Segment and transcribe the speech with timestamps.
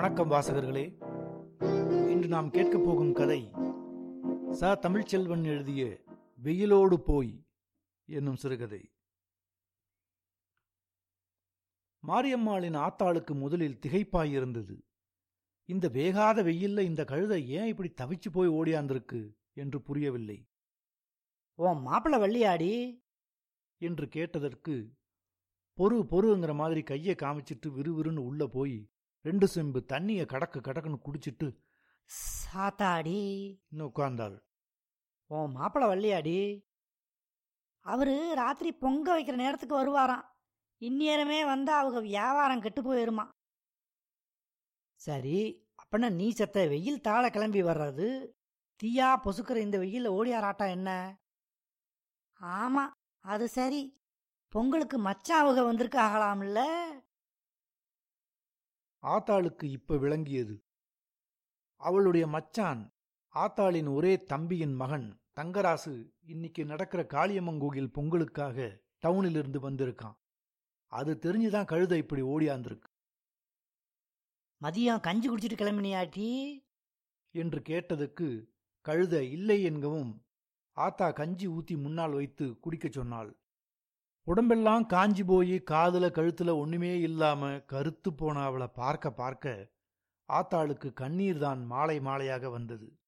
[0.00, 0.84] வணக்கம் வாசகர்களே.
[2.08, 3.50] இன்று நாம் கேட்கப் போகும் கதை
[4.50, 4.78] ச.
[4.78, 6.00] தமிழ்ச்செல்வன் எழுதிய
[6.42, 7.46] வெயிலோடு போய்
[8.04, 8.92] என்னும் சிறுகதை.
[12.06, 14.84] மாரியம்மாளின் ஆத்தாளுக்கு முதலில் திகைப்பாய் இருந்தது.
[15.64, 20.48] இந்த வேகாத வெயில்ல இந்த கழுதை ஏன் இப்படி தவிச்சு போய் ஓடியாந்திருக்கு என்று புரியவில்லை.
[21.54, 23.02] உன் மாப்பிள்ளை வள்ளியாடி?
[23.76, 24.92] என்று கேட்டதற்கு
[25.78, 28.90] பொறு பொறுங்கிற மாதிரி கையை காமிச்சிட்டு விறுவிறுன்னு உள்ள போய்
[29.22, 31.56] ரெண்டு செம்பு தண்ணிய கடக்கு கடக்குன்னு குடிச்சிட்டு
[32.54, 33.18] சாத்தாடி.
[33.78, 34.38] உட்கார்ந்தாள்.
[35.26, 36.38] உன் மாப்பிள்ளை வள்ளியாடி.
[37.80, 40.24] அவரு ராத்திரி பொங்க வைக்கிற நேரத்துக்கு வருவாராம்.
[40.80, 43.28] இந்நேரமே வந்தா அவங்க வியாபாரம் கெட்டு போயிருமா.
[44.94, 48.28] சரி அப்பனா நீ செத்த வெயில் தாழ கிளம்பி வர்றது.
[48.82, 51.18] தீயா பொசுக்கிற இந்த வெயில்ல ஓடியாராட்டா என்ன?
[52.40, 52.84] ஆமா
[53.20, 54.00] அது சரி.
[54.48, 56.60] பொங்கலுக்கு மச்சான் அவங்க வந்திருக்காகலாம்ல.
[59.02, 60.64] ஆத்தாளுக்கு இப்ப விளங்கியது.
[61.76, 62.94] அவளுடைய மச்சான்
[63.34, 70.18] ஆத்தாளின் ஒரே தம்பியின் மகன் தங்கராசு இன்னைக்கு நடக்கிற காளியம்மன் கோயில் பொங்கலுக்காக டவுனிலிருந்து வந்திருக்கான்.
[70.86, 72.88] அது தெரிஞ்சுதான் கழுதை இப்படி ஓடியாந்திருக்கு.
[74.62, 76.58] மதியம் கஞ்சி குடிச்சிட்டு கிளம்பினியாட்டி?
[77.30, 78.46] என்று கேட்டதுக்கு
[78.80, 80.24] கழுதை இல்லை என்கவும்
[80.72, 83.39] ஆத்தா கஞ்சி ஊத்தி முன்னால் வைத்து குடிக்கச் சொன்னாள்.
[84.26, 89.70] உடம்பெல்லாம் காஞ்சி போய் காதுல கழுத்துல ஒண்ணுமே இல்லாம கருத்து போன அவளை பார்க்க பார்க்க
[90.28, 92.98] ஆத்தாளுக்கு கண்ணீர் தான் மாலை மாலையாக வந்தது.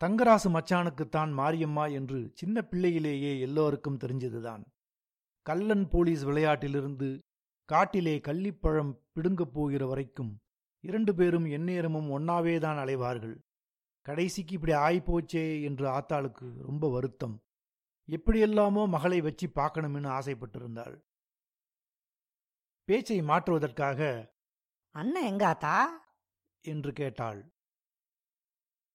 [0.00, 4.64] தங்கராசு மச்சானுக்குத்தான் மாரியம்மா என்று சின்ன பிள்ளையிலேயே எல்லோருக்கும் தெரிஞ்சதுதான்.
[5.42, 7.18] கல்லன் போலீஸ் விளையாட்டிலிருந்து
[7.64, 10.40] காட்டிலே கள்ளிப்பழம் பிடுங்கப் போகிற வரைக்கும்
[10.80, 13.36] இரண்டு பேரும் எந்நேரமும் ஒன்னாவேதான் அலைவார்கள்.
[14.02, 17.43] கடைசிக்கு இப்படி ஆய்போச்சே என்று ஆத்தாளுக்கு ரொம்ப வருத்தம்.
[18.08, 20.96] எப்படியெல்லாமோ மகளை வச்சு பார்க்கணும்னு ஆசைப்பட்டிருந்தாள்.
[22.88, 24.00] பேச்சை மாற்றுவதற்காக
[24.94, 25.76] அண்ணன் எங்காத்தா
[26.64, 27.40] என்று கேட்டாள்.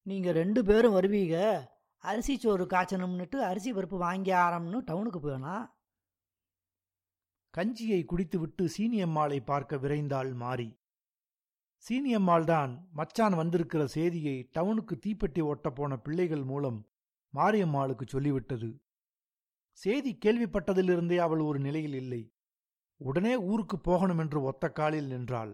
[0.06, 1.38] நீங்க ரெண்டு பேரும் வருவீங்க
[2.04, 5.56] அரிசி சோறு காய்ச்சணும்னுட்டு அரிசி பருப்பு வாங்கி ஆரம்னு டவுனுக்கு போனா
[7.54, 10.70] கஞ்சியை குடித்துவிட்டு சீனியம்மாளை பார்க்க விரைந்தாள் மாறி
[11.86, 16.80] சீனியம்மாள்தான் மச்சான் வந்திருக்கிற செய்தியை டவுனுக்கு தீப்பெட்டி ஒட்டப் போன பிள்ளைகள் மூலம்
[17.34, 18.70] மாரியம்மாளுக்கு சொல்லிவிட்டது.
[19.80, 22.22] செய்தி கேள்விப்பட்டதிலிருந்தே அவள் ஒரு நிலையில் இல்லை.
[23.02, 25.52] உடனே ஊருக்கு போகணும் என்று ஒத்த காலில் நின்றாள்.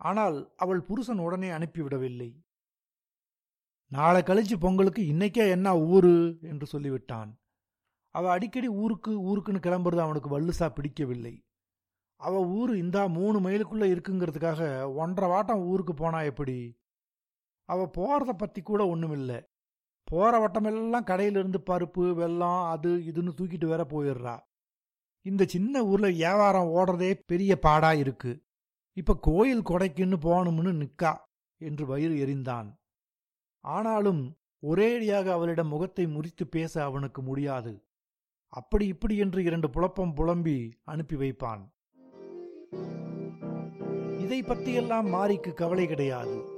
[0.00, 2.30] ஆனால் அவள் புருஷன் உடனே அனுப்பிவிடவில்லை.
[3.90, 6.14] நாளை கழிச்சு பொங்கலுக்கு இன்னைக்கே என்ன ஊரு?
[6.42, 7.30] என்று சொல்லிவிட்டான்.
[8.14, 11.34] அவ அடிக்கடி ஊருக்கு ஊருக்குன்னு கிளம்புறது அவனுக்கு வல்லுசா பிடிக்கவில்லை.
[12.20, 14.60] அவ ஊர் இந்தா மூணு மைலுக்குள்ள இருக்குங்கிறதுக்காக
[14.94, 16.58] ஒன்றரை வாட்டம் ஊருக்கு போனா எப்படி?
[17.68, 19.38] அவ போறத பத்தி கூட ஒண்ணுமில்லை.
[20.04, 24.38] போகிற வட்டமெல்லாம் கடையிலிருந்து பருப்பு வெல்லம் அது இதுன்னு தூக்கிட்டு வேற போயிடுறா.
[25.22, 28.42] இந்த சின்ன ஊரில் வியாபாரம் ஓடுறதே பெரிய பாடா இருக்கு.
[28.92, 31.16] இப்போ கோயில் கொடைக்குன்னு போகணும்னு நிக்கா
[31.56, 32.68] என்று வயிறு எரிந்தான்.
[33.60, 37.86] ஆனாலும் ஒரேடியாக அவளிடம் முகத்தை முறித்து பேச அவனுக்கு முடியாது.
[38.48, 41.62] அப்படி இப்படி என்று இரண்டு புலப்பம் புலம்பி அனுப்பி வைப்பான்.
[44.18, 46.52] இதை பற்றியெல்லாம் மாரிக்கு கவலை கிடையாது.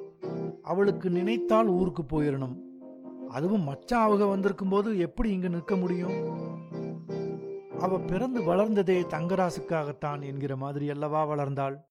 [0.62, 2.66] அவளுக்கு நினைத்தால் ஊருக்கு போயிடணும்
[3.28, 6.16] அதுவும் மச்சான் அவங்க வந்திருக்கும் போது எப்படி இங்கு நிற்க முடியும்?
[7.81, 11.84] அவ பிறந்து வளர்ந்ததே தங்கராசுக்காகத்தான் என்கிற மாதிரி அல்லவா வளர்ந்தாள்?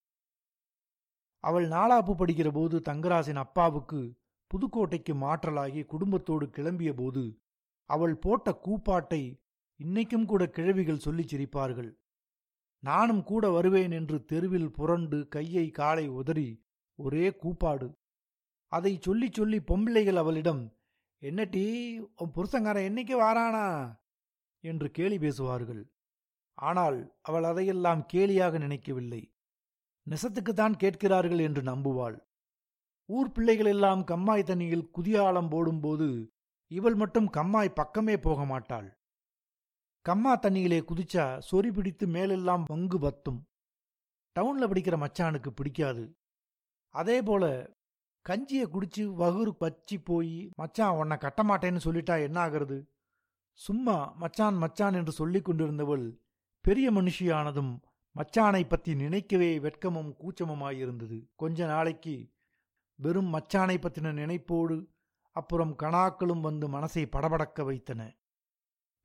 [1.39, 4.13] அவள் நாளாப்பு படிக்கிற போது தங்கராசின் அப்பாவுக்கு
[4.51, 7.39] புதுக்கோட்டைக்கு மாற்றலாகி குடும்பத்தோடு கிளம்பிய போது
[7.85, 9.41] அவள் போட்ட கூப்பாட்டை
[9.83, 11.91] இன்னைக்கும் கூட கிழவிகள் சொல்லிச் சிரிப்பார்கள்.
[12.79, 17.97] நானும் கூட வருவேன் என்று தெருவில் புரண்டு கையை காலை உதறி ஒரே கூப்பாடு.
[18.67, 20.73] அதை சொல்லி சொல்லி பொம்பிள்ளைகள் அவளிடம்
[21.21, 21.65] என்னட்டி
[22.15, 23.67] உன் புருஷங்காரன் என்னைக்கு வாரானா?
[24.63, 25.91] என்று கேலி பேசுவார்கள்.
[26.53, 29.33] ஆனால் அவள் அதையெல்லாம் கேலியாக நினைக்கவில்லை.
[30.07, 32.17] நெசத்துக்குத்தான் கேட்கிறார்கள் என்று நம்புவாள்.
[33.09, 36.33] ஊர் பிள்ளைகள் எல்லாம் கம்மாய் தண்ணியில் குதியாலம் போடும்போது
[36.71, 38.97] இவள் மட்டும் கம்மாய் பக்கமே போக மாட்டாள்.
[40.01, 43.39] கம்மா தண்ணியிலே குதிச்சா சொறி பிடித்து மேலெல்லாம் வங்கு பத்தும்.
[44.35, 46.17] டவுன்ல படிக்கிற மச்சானுக்கு பிடிக்காது.
[46.95, 47.73] அதே போல
[48.29, 52.77] கஞ்சியை குடிச்சு வகுறு பச்சி போய் மச்சான் உன்னை கட்டமாட்டேன்னு சொல்லிட்டா என்ன ஆகிறது?
[53.53, 56.05] சும்மா மச்சான் மச்சான் என்று சொல்லிக் கொண்டிருந்தவள்
[56.61, 57.79] பெரிய மனுஷியானதும்
[58.15, 61.17] மச்சானை பத்தி நினைக்கவே வெட்கமும் கூச்சமுமாயிருந்தது.
[61.35, 62.31] கொஞ்ச நாளைக்கு
[62.95, 64.87] வெறும் மச்சானை பத்தின நினைப்போடு
[65.31, 68.01] அப்புறம் கணாக்களும் வந்து மனசை படபடக்க வைத்தன.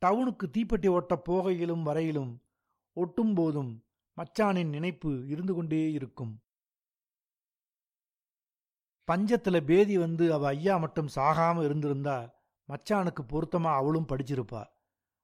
[0.02, 2.42] டவுனுக்கு தீப்பெட்டி ஓட்ட போகையிலும் வரையிலும்
[2.92, 3.84] ஒட்டும் போதும்
[4.16, 6.40] மச்சானின் நினைப்பு இருந்து கொண்டே இருக்கும்.
[9.08, 12.18] பஞ்சத்தில் பேதி வந்து அவ ஐயா மட்டும் சாகாமல் இருந்திருந்தா
[12.68, 14.62] மச்சானுக்கு பொருத்தமாக அவளும் படிச்சிருப்பா.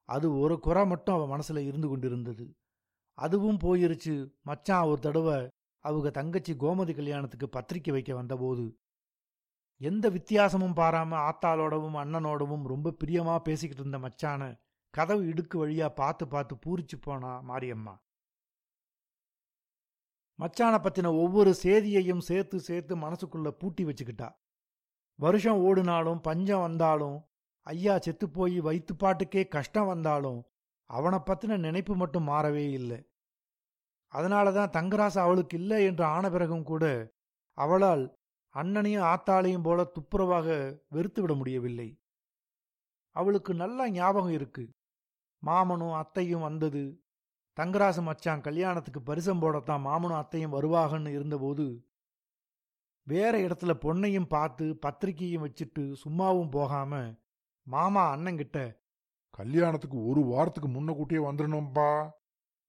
[0.08, 2.46] அது ஒரு குறை மட்டும் அவள் மனசில் இருந்து கொண்டிருந்தது.
[3.18, 4.14] அதுவும் போயிருச்சு.
[4.42, 5.36] மச்சான் ஒரு தடவை
[5.84, 8.64] அவங்க தங்கச்சி கோமதி கல்யாணத்துக்கு பத்திரிக்கை வைக்க வந்தபோது
[9.80, 14.42] எந்த வித்தியாசமும் பாராம ஆத்தாளோடவும் அண்ணனோடவும் ரொம்ப பிரியமாக பேசிக்கிட்டு இருந்த மச்சான
[14.94, 17.94] கதவு இடுக்கு வழியாக பார்த்து பார்த்து பூரிச்சு போனா மாரியம்மா.
[20.38, 24.28] மச்சான பற்றின ஒவ்வொரு சேதியையும் சேர்த்து சேர்த்து மனசுக்குள்ளே பூட்டி வச்சுக்கிட்டா.
[25.18, 27.16] வருஷம் ஓடினாலும் பஞ்சம் வந்தாலும்
[27.66, 30.40] ஐயா செத்து போய் வயிற்றுப்பாட்டுக்கே கஷ்டம் வந்தாலும்
[30.90, 33.10] அவனை பற்றின நினைப்பு மட்டும் மாறவே இல்லை.
[34.12, 36.84] அதனால தான் தங்கராசு அவளுக்கு இல்லை என்று ஆன பிறகும் கூட
[37.58, 38.04] அவளால்
[38.54, 40.48] அண்ணனையும் ஆத்தாளையும் போல துப்புரவாக
[40.88, 41.88] வெறுத்து விட முடியவில்லை.
[43.16, 44.64] அவளுக்கு நல்ல ஞாபகம் இருக்கு.
[45.42, 46.84] மாமனும் அத்தையும் வந்தது.
[47.56, 51.66] தங்கராசு மச்சான் கல்யாணத்துக்கு பரிசம் போடத்தான் மாமனும் அத்தையும் வருவாகன்னு இருந்தபோது
[53.06, 56.92] வேற இடத்துல பொண்ணையும் பார்த்து பத்திரிக்கையும் வச்சுட்டு சும்மாவும் போகாம
[57.66, 58.58] மாமா அண்ணங்கிட்ட
[59.30, 62.10] கல்யாணத்துக்கு ஒரு வாரத்துக்கு முன்ன கூட்டியே வந்துடணும்பா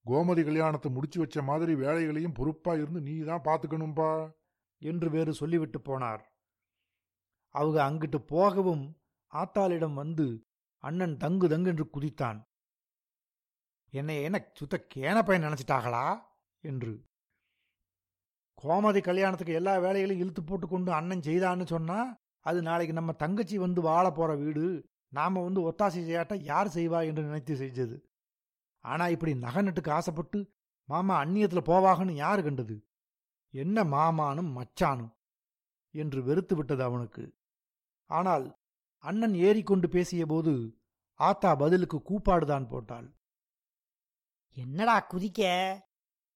[0.05, 4.11] கோமதி கல்யாணத்தை முடிச்சு வச்ச மாதிரி வேலைகளையும் பொறுப்பா இருந்து நீ தான் பாத்துக்கணும்பா.
[4.81, 6.23] என்று வேறு சொல்லிவிட்டு போனார்.
[7.55, 8.97] அவங்க அங்கிட்டு போகவும்
[9.33, 10.47] ஆத்தாளிடம் வந்து
[10.83, 12.39] அண்ணன் தங்கு தங்கு என்று குதித்தான்.
[13.89, 16.21] என்னை என்ன சுத்த கேன பையன் நினைச்சிட்டாங்களா
[16.61, 17.05] என்று.
[18.63, 23.81] கோமதி கல்யாணத்துக்கு எல்லா வேலைகளையும் இழுத்து போட்டு கொண்டு அண்ணன் செய்தான்னு சொன்னா அது நாளைக்கு நம்ம தங்கச்சி வந்து
[23.81, 28.01] வாழ போற வீடு நாம வந்து ஒத்தாசை செய்யாட்ட யார் செய்வா என்று நினைத்து செஞ்சது.
[28.79, 30.53] ஆனா இப்படி நகநட்டுக்கு ஆசைப்பட்டு
[30.85, 32.85] மாமா அந்நியத்துல போவாகன்னு யாரு கண்டது?
[33.49, 35.11] என்ன மாமானும் மச்சானும்?
[35.91, 37.35] என்று வெறுத்து விட்டது அவனுக்கு.
[38.05, 38.57] ஆனால்
[38.97, 40.77] அண்ணன் ஏறிக்கொண்டு பேசியபோது
[41.13, 43.16] ஆத்தா பதிலுக்கு கூப்பாடுதான் போட்டாள்.
[44.57, 45.41] என்னடா குதிக்க?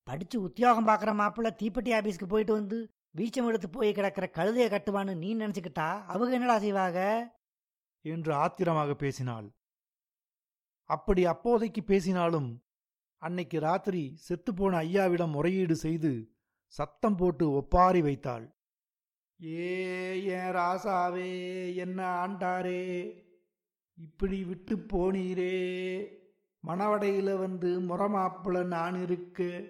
[0.04, 5.36] படிச்சு உத்தியோகம் பார்க்குற மாப்பிள்ள தீப்பெட்டி ஆபீஸ்க்கு போயிட்டு வந்து வீச்சம் எடுத்து போய் கிடக்கிற கழுதையை கட்டுவான்னு நீ
[5.36, 6.04] நினைச்சுக்கிட்டா?
[6.06, 7.00] அவங்க என்னடா செய்வாங்க?
[8.02, 9.52] என்று ஆத்திரமாக பேசினாள்.
[10.84, 12.64] அப்படி அப்போதைக்கு பேசினாலும்
[13.18, 16.36] அன்னைக்கு ராத்திரி செத்துப்போன ஐயாவிடம் முறையீடு செய்து
[16.68, 18.56] சத்தம் போட்டு ஒப்பாரி வைத்தாள்.
[19.44, 23.12] ஏ என் ராசாவே என்ன ஆண்டாரே?
[23.94, 26.20] இப்படி விட்டு போனீரே?
[26.68, 29.64] மணவடையில் வந்து முறமாப்பிள நான் இருக்க.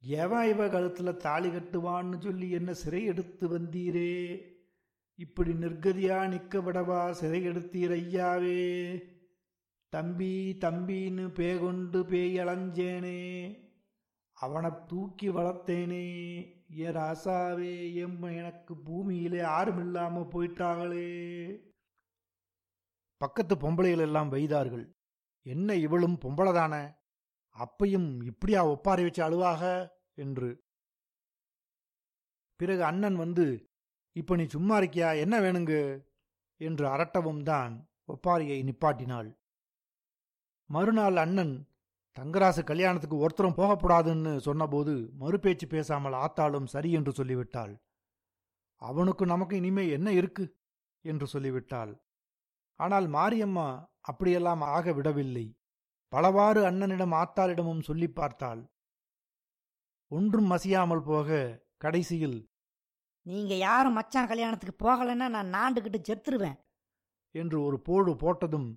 [0.00, 4.40] எவன் இவ கழுத்தில் தாலி கட்டுவான்னு சொல்லி என்ன சிறை எடுத்து வந்தீரே?
[5.14, 9.02] இப்படி நிர்கதியா நிற்க விடவா சிறை எடுத்தீர் ஐயாவே?
[9.88, 13.56] தம்பி தம்பின்னு பேகொண்டு பேய் அலைஞ்சேனே?
[14.32, 16.06] அவனை தூக்கி வளர்த்தேனே?
[16.68, 19.42] என் ராசாவே எம்ம எனக்கு பூமியிலே
[19.78, 21.60] இல்லாமல் போயிட்டாங்களே?
[23.16, 24.97] பக்கத்து பொம்பளைகள் எல்லாம் வைதார்கள்.
[25.48, 26.74] என்ன இவளும் பொம்பளதான?
[27.56, 29.62] அப்பையும் இப்படியா ஒப்பாரி வச்சு அழுவாக?
[30.14, 30.50] என்று.
[32.60, 33.46] பிறகு அண்ணன் வந்து
[34.16, 35.10] இப்ப நீ சும்மா இருக்கியா?
[35.18, 35.74] என்ன வேணுங்க?
[36.60, 37.74] என்று அரட்டவும் தான்
[38.08, 39.28] ஒப்பாரியை நிப்பாட்டினாள்.
[40.70, 41.54] மறுநாள் அண்ணன்
[42.16, 47.74] தங்கராசு கல்யாணத்துக்கு ஒருத்தரும் போகக்கூடாதுன்னு சொன்னபோது மறுபேச்சு பேசாமல் ஆத்தாளும் சரி என்று சொல்லிவிட்டாள்.
[48.82, 50.44] அவனுக்கு நமக்கு இனிமே என்ன இருக்கு?
[51.04, 51.92] என்று சொல்லிவிட்டாள்.
[52.80, 53.68] ஆனால் மாரியம்மா
[54.08, 55.46] அப்படியெல்லாம் ஆக விடவில்லை
[56.12, 58.60] பலவாறு அண்ணனிடம் ஆத்தாளிடமும் சொல்லி பார்த்தாள்.
[60.10, 61.38] ஒன்றும் மசியாமல் போக
[61.76, 62.38] கடைசியில்
[63.26, 66.58] நீங்க யாரும் மச்சான் கல்யாணத்துக்கு போகலைன்னா நான் நாண்டுகிட்டு செத்துருவேன்.
[67.34, 68.68] என்று ஒரு போடு போட்டதும்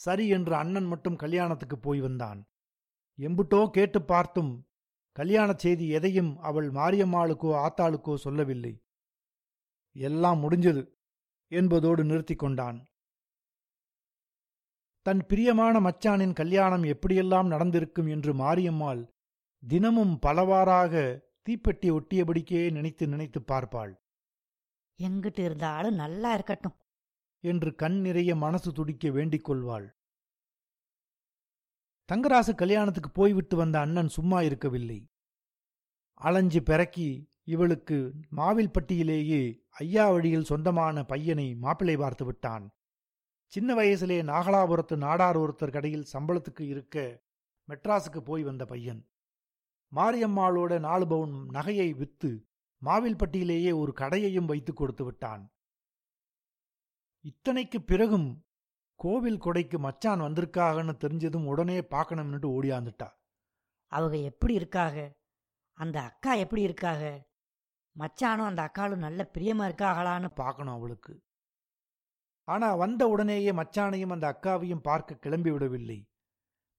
[0.00, 2.40] சரி என்று அண்ணன் மட்டும் கல்யாணத்துக்கு போய் வந்தான்.
[3.18, 4.52] எம்புட்டோ கேட்டு பார்த்தும்
[5.16, 8.74] கல்யாணச் செய்தி எதையும் அவள் மாரியம்மாளுக்கோ ஆத்தாளுக்கோ சொல்லவில்லை.
[9.96, 10.82] எல்லாம் முடிஞ்சது
[11.52, 12.78] என்பதோடு நிறுத்திக் கொண்டான்.
[15.06, 19.08] தன் பிரியமான மச்சானின் கல்யாணம் எப்படியெல்லாம் நடந்திருக்கும் என்று மாரியம்மாள்
[19.66, 23.92] தினமும் பலவாறாக தீப்பெட்டி ஒட்டியபடிக்கே நினைத்து நினைத்து பார்ப்பாள்.
[25.02, 26.76] எங்கிட்டு இருந்தாலும் நல்லா இருக்கட்டும்.
[27.40, 29.96] என்று கண் நிறைய மனசு துடிக்க வேண்டிக் கொள்வாள்.
[32.12, 35.08] தங்கராசு கல்யாணத்துக்கு போய்விட்டு வந்த அண்ணன் சும்மா இருக்கவில்லை.
[36.14, 42.70] அலைஞ்சு பெறக்கி இவளுக்கு மாவில்பட்டியிலேயே ஐயா வழியில் சொந்தமான பையனை மாப்பிள்ளை பார்த்து விட்டான்.
[43.54, 47.22] சின்ன வயசிலே நாகலாபுரத்து நாடார் ஒருத்தர் கடையில் சம்பளத்துக்கு இருக்க
[47.68, 49.08] மெட்ராஸுக்கு போய் வந்த பையன்.
[49.94, 52.46] மாரியம்மாளோட நாலு பவுன் நகையை வித்து
[52.84, 55.52] மாவில்பட்டியிலேயே ஒரு கடையையும் வைத்து கொடுத்து விட்டான்.
[57.20, 58.44] இத்தனைக்கு பிறகும்
[58.94, 63.08] கோவில் கொடைக்கு மச்சான் வந்திருக்காகன்னு தெரிஞ்சதும் உடனே பார்க்கணும்னுட்டு ஓடியாந்துட்டா.
[63.86, 65.10] அவங்க எப்படி இருக்காக?
[65.72, 67.22] அந்த அக்கா எப்படி இருக்காக?
[67.98, 71.14] மச்சானும் அந்த அக்காளும் நல்ல பிரியமா இருக்காகளான்னு பார்க்கணும் அவளுக்கு.
[72.44, 76.08] ஆனா வந்த உடனேயே மச்சானையும் அந்த அக்காவையும் பார்க்க கிளம்பி விடவில்லை.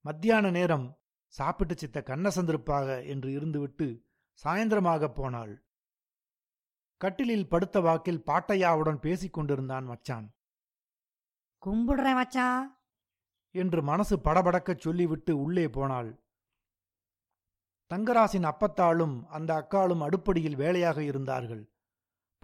[0.01, 4.03] மத்தியான நேரம் சாப்பிட்டு சித்த கண்ணசந்திருப்பாக என்று இருந்துவிட்டு
[4.43, 5.65] சாயந்தரமாக போனாள்.
[6.97, 10.35] கட்டிலில் படுத்த வாக்கில் பாட்டையாவுடன் பேசிக் கொண்டிருந்தான் மச்சான்.
[11.65, 12.79] கும்பிடுறேன் மச்சான்
[13.51, 16.23] என்று மனசு படபடக்கச் சொல்லிவிட்டு உள்ளே போனாள்.
[17.93, 21.73] தங்கராசின் அப்பத்தாளும் அந்த அக்காளும் அடுப்படியில் வேலையாக இருந்தார்கள்.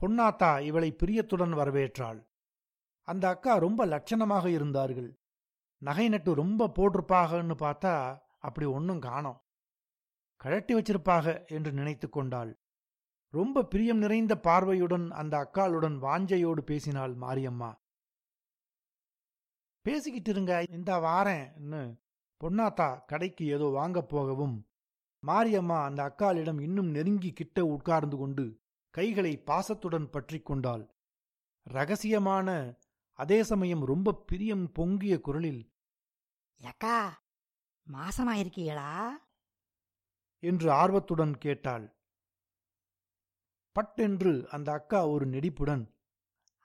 [0.01, 2.30] பொன்னாத்தா இவளை பிரியத்துடன் வரவேற்றாள்.
[3.07, 5.09] அந்த அக்கா ரொம்ப லட்சணமாக இருந்தார்கள்.
[5.81, 7.93] நகை நட்டு ரொம்ப போட்டிருப்பாகன்னு பார்த்தா
[8.39, 9.39] அப்படி ஒன்றும் காணோம்.
[10.41, 12.51] கழட்டி வச்சிருப்பாக என்று நினைத்து கொண்டாள்.
[13.33, 17.71] ரொம்ப பிரியம் நிறைந்த பார்வையுடன் அந்த அக்காளுடன் வாஞ்சையோடு பேசினாள் மாரியம்மா.
[19.85, 21.81] பேசிக்கிட்டு இருங்க இந்த வாரேன்னு
[22.41, 24.57] பொன்னாத்தா கடைக்கு ஏதோ வாங்க போகவும்.
[25.23, 28.45] மாரியம்மா அந்த அக்காளிடம் இன்னும் நெருங்கி கிட்ட உட்கார்ந்து கொண்டு
[28.93, 30.83] கைகளை பாசத்துடன் பற்றி கொண்டாள்.
[31.67, 32.49] ரகசியமான
[33.21, 35.61] அதே சமயம் ரொம்ப பிரியம் பொங்கிய குரலில்
[36.61, 36.97] ஏக்கா
[37.87, 38.91] மாசமா இருக்கீங்களா
[40.43, 41.85] என்று ஆர்வத்துடன் கேட்டாள்.
[43.75, 45.83] பட்டென்று அந்த அக்கா ஒரு நெடிப்புடன்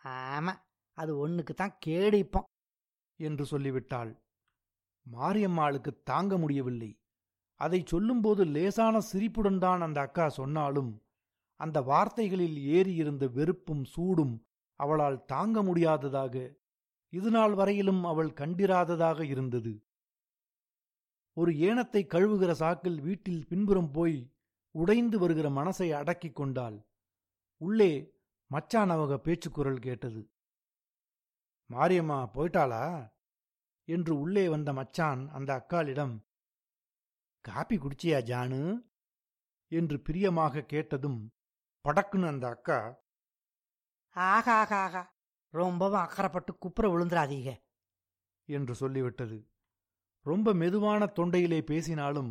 [0.04, 0.54] ஆமா
[0.98, 2.48] அது ஒண்ணுக்கு தான் கேடிப்போம்
[3.20, 4.12] என்று சொல்லிவிட்டாள்.
[5.06, 6.90] மாரியம்மாளுக்கு தாங்க முடியவில்லை.
[7.60, 10.92] அதை சொல்லும்போது லேசான சிரிப்புடன் தான் அந்த அக்கா சொன்னாலும்
[11.60, 14.34] அந்த வார்த்தைகளில் ஏறியிருந்த வெறுப்பும் சூடும்
[14.76, 16.54] அவளால் தாங்க முடியாததாக
[17.08, 19.84] இதுநாள் வரையிலும் அவள் கண்டிராததாக இருந்தது.
[21.32, 24.34] ஒரு ஏனத்தை கழுவுகிற சாக்கில் வீட்டில் பின்புறம் போய்
[24.70, 26.86] உடைந்து வருகிற மனசை அடக்கிக் கொண்டாள்.
[27.56, 28.14] உள்ளே
[28.46, 30.30] மச்சான் அவங்க பேச்சுக்குரல் கேட்டது.
[31.70, 33.14] மாரியம்மா போயிட்டாளா?
[33.84, 36.24] என்று உள்ளே வந்த மச்சான் அந்த அக்காளிடம்
[37.40, 38.90] காப்பி குடிச்சியா ஜானு?
[39.68, 41.32] என்று பிரியமாக கேட்டதும்
[41.84, 43.05] படக்குன்னு அந்த அக்கா
[44.16, 45.02] ஆகாகாகா
[45.54, 47.50] ரொம்பவும் அக்கறைப்பட்டு குப்புற விழுந்துராதீங்க
[48.48, 49.38] என்று சொல்லிவிட்டது.
[50.26, 52.30] ரொம்ப மெதுவான தொண்டையிலே பேசினாலும்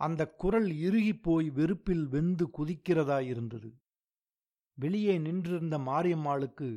[0.00, 3.70] அந்த குரல் இறுகிப்போய் வெறுப்பில் வெந்து குதிக்கிறதாயிருந்தது
[4.74, 6.68] வெளியே நின்றிருந்த மாரியம்மாளுக்கு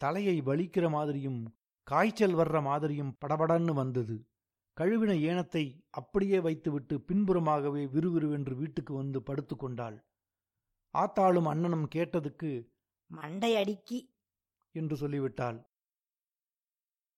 [0.00, 1.40] தலையை வலிக்கிற மாதிரியும்
[1.86, 4.16] காய்ச்சல் வர்ற மாதிரியும் படபடன்னு வந்தது.
[4.76, 9.98] கழுவின ஏனத்தை அப்படியே வைத்துவிட்டு பின்புறமாகவே விறுவிறுவென்று வீட்டுக்கு வந்து படுத்துக்கொண்டாள்.
[10.94, 12.50] ஆத்தாளும் அண்ணனும் கேட்டதுக்கு
[13.10, 13.98] மண்டையடிக்கி.
[14.70, 15.66] என்று சொல்லிவிட்டாள்.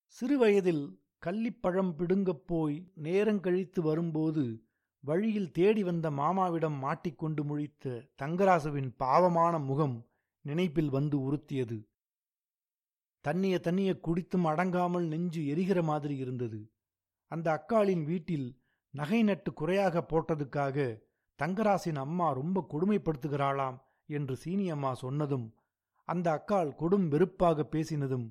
[0.06, 4.62] சிறுவயதில் கள்ளிப்பழம் பிடுங்கப் போய் நேரங்கழித்து வரும்போது
[5.00, 10.08] வழியில் தேடி வந்த மாமாவிடம் மாட்டிக்கொண்டு முழித்த தங்கராசுவின் பாவமான முகம்
[10.40, 11.88] நினைப்பில் வந்து உறுத்தியது.
[13.20, 16.72] தண்ணிய தண்ணிய குடித்தும் அடங்காமல் நெஞ்சு எரிகிற மாதிரி இருந்தது.
[17.26, 21.06] அந்த அக்காளின் வீட்டில் நகை நட்டு குறையாக போட்டதுக்காக
[21.38, 25.57] தங்கராசின் அம்மா ரொம்ப கொடுமைப்படுத்துகிறாளாம் என்று சீனியம்மா சொன்னதும்
[26.08, 28.26] அந்த அக்காள் கொடும் வெறுப்பாக பேசினதும்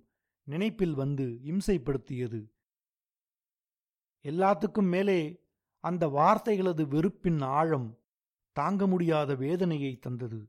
[0.47, 2.39] நினைப்பில் வந்து இம்சைப்படுத்தியது.
[4.25, 5.19] எல்லாத்துக்கும் மேலே
[5.83, 7.89] அந்த வார்த்தைகளது வெறுப்பின் ஆழம்
[8.55, 10.39] தாங்க முடியாத வேதனையை தந்தது.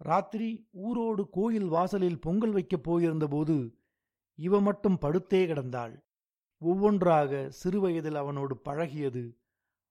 [0.00, 0.48] ராத்திரி
[0.82, 3.56] ஊரோடு கோயில் வாசலில் பொங்கல் வைக்கப் போயிருந்தபோது
[4.38, 5.94] இவ மட்டும் படுத்தே கிடந்தாள்.
[6.60, 9.24] ஒவ்வொன்றாக சிறுவயதில் அவனோடு பழகியது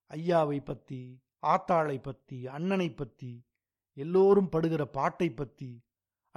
[0.10, 1.02] ஐயாவை பத்தி
[1.48, 3.32] ஆத்தாளை பத்தி அண்ணனை பத்தி
[3.98, 5.70] எல்லோரும் படுகிற பாட்டை பத்தி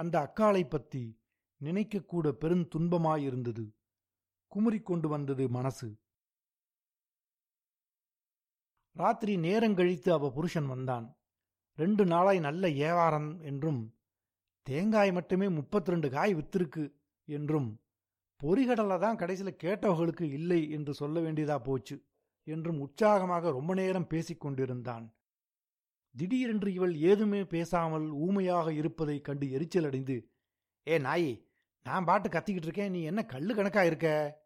[0.01, 1.03] அந்த அக்காளை பத்தி
[1.61, 3.65] நினைக்கக்கூட பெருந்துன்பமாயிருந்தது
[4.51, 5.89] குமுறிக்கொண்டு வந்தது மனசு.
[8.95, 11.05] ராத்திரி நேரங்கழித்து அவ புருஷன் வந்தான்.
[11.77, 13.81] ரெண்டு நாளாய் நல்ல ஏவாரம் என்றும்
[14.67, 16.83] தேங்காய் மட்டுமே முப்பத்தி ரெண்டு காய் வித்திருக்கு
[17.27, 17.69] என்றும்
[18.39, 21.95] பொறிகடலை தான் கடைசியில் கேட்டவர்களுக்கு இல்லை என்று சொல்ல வேண்டியதா போச்சு
[22.47, 25.05] என்றும் உற்சாகமாக ரொம்ப நேரம் பேசிக் கொண்டிருந்தான்.
[26.17, 30.29] திடீரென்று இவள் ஏதுமே பேசாமல் ஊமையாக இருப்பதைக் கண்டு எரிச்சலடைந்து
[30.87, 31.49] ஏ நாயி
[31.83, 34.39] நான் பாட்டு கத்திக்கிட்டு இருக்கேன் நீ என்ன கல்லு கணக்கா இருக்க?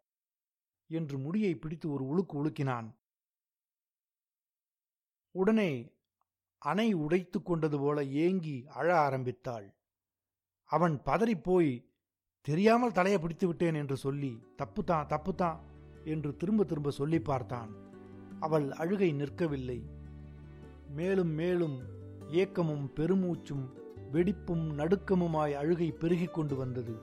[0.87, 2.95] என்று முடியை பிடித்து ஒரு உழுக்கு உழுக்கினான்.
[5.31, 5.93] உடனே
[6.57, 9.75] அணை உடைத்து கொண்டது போல ஏங்கி அழ ஆரம்பித்தாள்.
[10.63, 11.85] அவன் பதறிப்போய்
[12.41, 15.59] தெரியாமல் தலையை பிடித்து விட்டேன் என்று சொல்லி தப்புதான் தப்புதான்
[16.05, 17.71] என்று திரும்ப திரும்ப சொல்லி பார்த்தான்.
[18.39, 19.94] அவள் அழுகை நிற்கவில்லை.
[20.89, 21.79] மேலும் மேலும்
[22.27, 23.65] ஏக்கமும் பெருமூச்சும்
[24.11, 26.95] வெடிப்பும் நடுக்கமுமாய் அழுகை பெருகிக் கொண்டு வந்தது.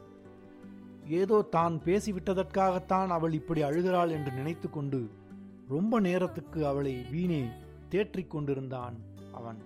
[1.07, 5.11] ஏதோ தான் பேசிவிட்டதற்காகத்தான் அவள் இப்படி அழுகிறாள் என்று நினைத்துக்கொண்டு
[5.69, 7.49] ரொம்ப நேரத்துக்கு அவளை வீணே
[7.89, 8.95] தேற்றிக் கொண்டிருந்தான்
[9.33, 9.59] அவன்.